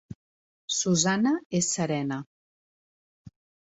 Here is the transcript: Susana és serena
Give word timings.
Susana 0.77 1.35
és 1.61 1.71
serena 1.77 2.21